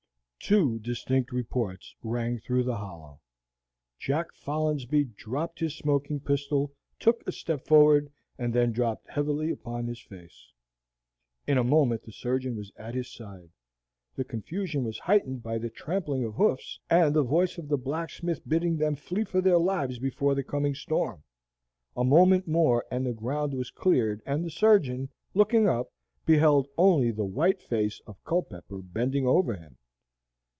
Two 0.43 0.79
distinct 0.79 1.31
reports 1.31 1.95
rang 2.01 2.37
through 2.39 2.63
the 2.63 2.75
Hollow. 2.75 3.21
Jack 3.99 4.33
Folinsbee 4.33 5.13
dropped 5.15 5.59
his 5.59 5.75
smoking 5.77 6.19
pistol, 6.19 6.73
took 6.99 7.23
a 7.25 7.31
step 7.31 7.65
forward, 7.67 8.11
and 8.39 8.51
then 8.53 8.71
dropped 8.73 9.07
heavily 9.07 9.49
upon 9.51 9.85
his 9.87 10.01
face. 10.01 10.51
In 11.47 11.57
a 11.59 11.63
moment 11.63 12.01
the 12.03 12.11
surgeon 12.11 12.57
was 12.57 12.71
at 12.75 12.95
his 12.95 13.09
side. 13.13 13.51
The 14.15 14.25
confusion 14.25 14.83
was 14.83 14.97
heightened 14.99 15.41
by 15.43 15.57
the 15.59 15.69
trampling 15.69 16.25
of 16.25 16.33
hoofs, 16.33 16.79
and 16.89 17.13
the 17.15 17.23
voice 17.23 17.57
of 17.59 17.69
the 17.69 17.77
blacksmith 17.77 18.41
bidding 18.45 18.75
them 18.77 18.95
flee 18.95 19.23
for 19.23 19.39
their 19.41 19.59
lives 19.59 19.99
before 19.99 20.33
the 20.35 20.43
coming 20.43 20.73
storm. 20.75 21.23
A 21.95 22.03
moment 22.03 22.45
more 22.47 22.83
and 22.91 23.05
the 23.05 23.13
ground 23.13 23.53
was 23.53 23.69
cleared, 23.71 24.21
and 24.25 24.43
the 24.43 24.49
surgeon, 24.49 25.07
looking 25.35 25.69
up, 25.69 25.93
beheld 26.25 26.67
only 26.77 27.11
the 27.11 27.23
white 27.25 27.61
face 27.61 28.01
of 28.07 28.21
Culpepper 28.25 28.79
bending 28.81 29.25
over 29.25 29.55
him. 29.55 29.77